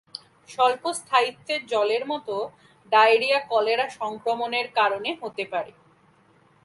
[0.49, 2.27] স্বল্প স্থায়িত্বের জলের মত
[2.91, 5.71] ডায়রিয়া কলেরা সংক্রমণের কারণে হতে পারে।